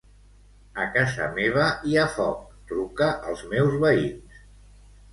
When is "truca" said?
2.73-3.13